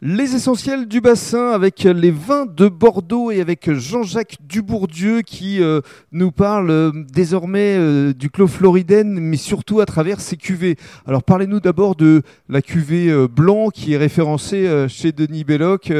[0.00, 5.80] Les essentiels du bassin avec les vins de Bordeaux et avec Jean-Jacques Dubourdieu qui euh,
[6.12, 10.76] nous parle euh, désormais euh, du clos floridène, mais surtout à travers ses cuvées.
[11.04, 15.92] Alors parlez-nous d'abord de la cuvée blanc qui est référencée chez Denis Belloc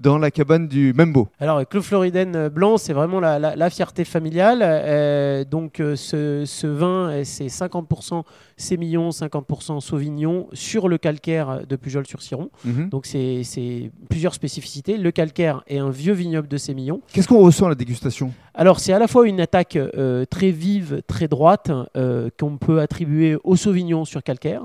[0.00, 1.28] dans la cabane du Membo.
[1.38, 5.46] Alors, le Clos Floridène blanc, c'est vraiment la, la- la fierté familiale.
[5.48, 8.24] Donc, ce, ce vin, c'est 50%
[8.56, 12.50] sémillon, 50% sauvignon sur le calcaire de Pujol-sur-Ciron.
[12.64, 12.88] Mhm.
[12.88, 14.96] Donc, c'est c'est plusieurs spécificités.
[14.96, 17.00] Le calcaire est un vieux vignoble de sémillon.
[17.12, 18.32] Qu'est-ce qu'on ressent à la dégustation?
[18.54, 22.80] Alors, c'est à la fois une attaque euh, très vive, très droite, euh, qu'on peut
[22.80, 24.62] attribuer au sauvignon sur calcaire.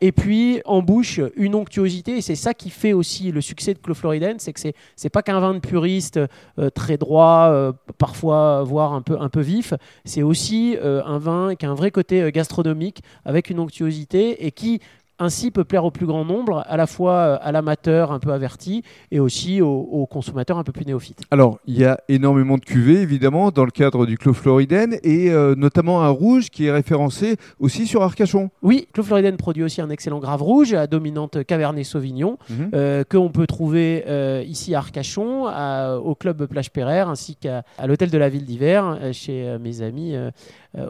[0.00, 3.78] Et puis en bouche, une onctuosité, et c'est ça qui fait aussi le succès de
[3.78, 3.94] Clos
[4.38, 4.60] c'est que
[4.96, 6.18] c'est pas qu'un vin de puriste
[6.58, 9.74] euh, très droit, parfois voire un peu un peu vif.
[10.04, 14.80] C'est aussi un vin qui a un vrai côté gastronomique avec une onctuosité et qui
[15.18, 18.32] ainsi peut plaire au plus grand nombre, à la fois euh, à l'amateur un peu
[18.32, 21.22] averti et aussi aux, aux consommateurs un peu plus néophytes.
[21.30, 25.30] Alors, il y a énormément de cuvées, évidemment, dans le cadre du Clos Floridène, et
[25.30, 28.50] euh, notamment un rouge qui est référencé aussi sur Arcachon.
[28.62, 32.38] Oui, Clos Floridène produit aussi un excellent grave rouge à dominante Cabernet Sauvignon.
[32.74, 37.36] Euh, que on peut trouver euh, ici à Arcachon, à- au club Plage Pereire, ainsi
[37.36, 40.14] qu'à l'hôtel de la ville d'hiver, chez mes amis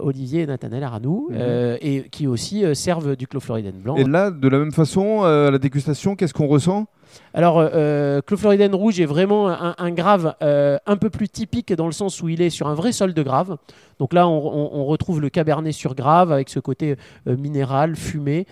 [0.02, 1.38] Olivier et Nathanaël Aranou, Mhm.
[1.80, 3.96] et qui aussi servent du Clos Floridène blanc.
[3.96, 6.86] Et là, de la même façon, euh, à la dégustation, qu'est-ce qu'on ressent?
[7.34, 8.20] Alors, euh, euh,
[8.72, 12.28] rouge est vraiment un, un grave euh, un peu plus typique dans le sens où
[12.28, 13.56] il est sur un vrai sol de grave.
[13.98, 16.96] Donc là, on, on- on retrouve le cabernet sur grave avec ce côté
[17.26, 18.46] euh, minéral, fumé,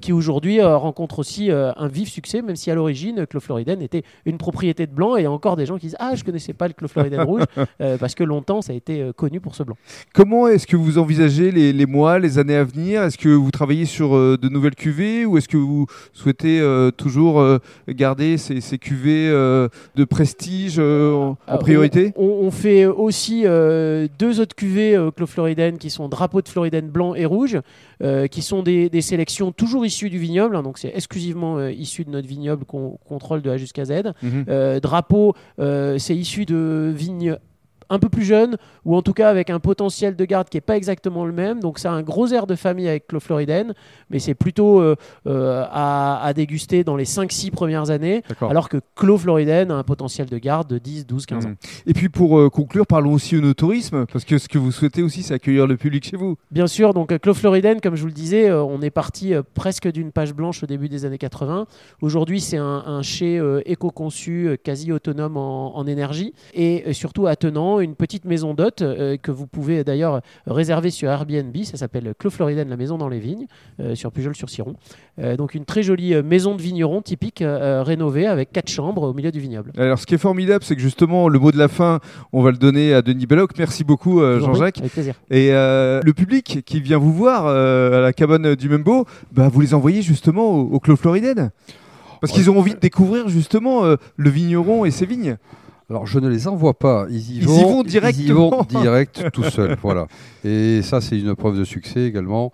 [0.00, 4.38] qui aujourd'hui rencontre aussi un vif succès, même si à l'origine, Clos Floridène était une
[4.38, 5.16] propriété de blanc.
[5.16, 6.88] Et il y a encore des gens qui disent Ah, je connaissais pas le Clos
[6.88, 7.42] Floridène rouge,
[8.00, 9.76] parce que longtemps, ça a été connu pour ce blanc.
[10.14, 13.02] Comment est-ce que vous envisagez les, les mois, les années à venir?
[13.02, 16.60] Est-ce que vous travaillez sur de nouvelles cuvées ou est-ce que vous souhaitez
[16.96, 17.42] toujours
[17.96, 23.44] garder ces, ces cuvées euh, de prestige euh, en, en Euh, priorité on, fait aussi
[24.18, 27.58] deux autres cuvées Clos Floridène qui sont drapeaux de Floridène blanc et rouge,
[28.30, 30.56] qui sont des, des sélections toujours issues du vignoble.
[30.56, 34.12] hein, donc c'est exclusivement issu de notre vignoble qu'on contrôle de A jusqu'à Z.
[34.22, 34.80] Mhm.
[34.80, 37.36] Drapeau, c'est issu de vignes
[37.90, 40.62] un peu plus jeunes ou en tout cas avec un potentiel de garde qui n'est
[40.62, 41.60] pas exactement le même.
[41.60, 43.74] Donc ça a un gros air de famille avec Clos Floridène,
[44.10, 48.22] mais c'est plutôt euh, euh, à, à déguster dans les 5-6 premières années.
[48.40, 51.54] Alors que Clos Floridène a un potentiel de garde de 10, 12, 15 ans.
[51.86, 55.02] Et puis pour euh, conclure, parlons aussi au tourisme, parce que ce que vous souhaitez
[55.02, 56.36] aussi, c'est accueillir le public chez vous.
[56.50, 60.12] Bien sûr, donc Clos Floridène, comme je vous le disais, on est parti presque d'une
[60.12, 61.66] page blanche au début des années 80.
[62.00, 67.94] Aujourd'hui, c'est un, un euh, éco-conçu, quasi autonome en, en énergie, et surtout attenant une
[67.94, 71.56] petite maison d'hôtes euh, que vous pouvez d'ailleurs réserver sur Airbnb.
[71.64, 73.46] Ça s'appelle Clos Floridène, la maison dans les vignes,
[73.80, 74.76] euh, sur Pujol-sur-Ciron.
[75.18, 79.30] Euh, donc une très jolie maison de vigneron typique, rénovée avec quatre chambres au milieu
[79.30, 79.72] du vignoble.
[79.76, 82.00] Alors, ce qui est formidable, c'est que justement, le mot de la fin,
[82.32, 83.52] on va le donner à Denis Belloc.
[83.58, 84.78] Merci beaucoup, euh, Jean-Jacques.
[84.78, 85.14] Avec plaisir.
[85.30, 89.48] Et euh, le public qui vient vous voir euh, à la cabane du Membo, bah,
[89.48, 91.50] vous les envoyez justement au, au Clos Floridène.
[92.20, 95.36] Parce qu'ils ont envie de découvrir justement euh, le vigneron et ses vignes.
[95.88, 97.06] Alors, je ne les envoie pas.
[97.10, 98.50] Ils y Ils y vont, vont Ils y directement.
[98.50, 99.76] vont direct, tout seuls.
[99.82, 100.06] Voilà.
[100.44, 102.52] Et ça, c'est une preuve de succès également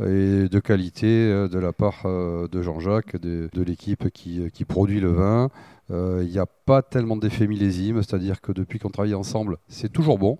[0.00, 4.64] et de qualité euh, de la part euh, de Jean-Jacques, de, de l'équipe qui, qui
[4.64, 5.50] produit le vin.
[5.92, 9.92] Euh, Il n'y a pas tellement d'effet millésime, c'est-à-dire que depuis qu'on travaille ensemble, c'est
[9.92, 10.38] toujours bon.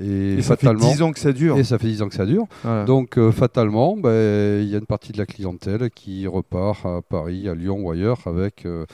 [0.00, 1.58] Et, Et, ça fait fatalement, 10 ans que ça dure.
[1.58, 2.46] et ça fait 10 ans que ça dure.
[2.64, 2.84] Voilà.
[2.84, 7.00] Donc euh, fatalement, ben, il y a une partie de la clientèle qui repart à
[7.02, 8.86] Paris, à Lyon ou ailleurs avec euh,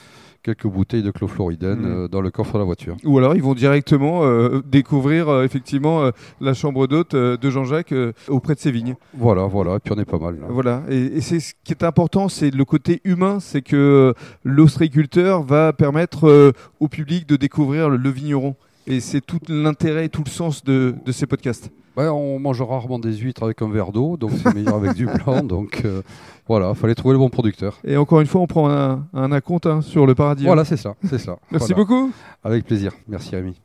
[0.43, 1.85] quelques bouteilles de Clos Floridène Mhm.
[2.03, 2.97] euh, dans le coffre de la voiture.
[3.05, 4.23] Ou alors ils vont directement
[4.69, 6.09] découvrir effectivement
[6.41, 7.93] la chambre d'hôte de Jean-Jacques
[8.27, 8.95] auprès de ses vignes.
[9.13, 10.37] Voilà, voilà, et puis on est pas mal.
[10.39, 10.47] là.
[10.49, 10.83] Voilà.
[10.89, 15.71] Et, et c'est ce qui est important, c'est le côté humain, c'est que l'ostréiculteur va
[15.73, 18.55] permettre au public de découvrir le, le vigneron.
[18.89, 21.71] Et c'est tout l'intérêt et tout le sens de, de ces podcasts.
[21.95, 25.05] Ouais, on mange rarement des huîtres avec un verre d'eau, donc c'est meilleur avec du
[25.05, 25.43] blanc.
[25.43, 26.01] Donc euh,
[26.47, 27.77] voilà, fallait trouver le bon producteur.
[27.83, 30.45] Et encore une fois, on prend un, un acompte hein, sur le paradis.
[30.45, 31.37] Voilà, c'est ça, c'est ça.
[31.51, 31.75] Merci Voilà.
[31.83, 32.11] beaucoup.
[32.43, 32.93] Avec plaisir.
[33.07, 33.59] Merci Rémi.